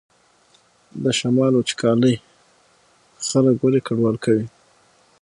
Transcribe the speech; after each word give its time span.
د 1.03 1.05
شمال 1.19 1.53
وچکالي 1.55 2.15
خلک 3.27 3.55
ولې 3.61 3.79
کډوال 3.87 4.15
کوي؟ 4.23 4.45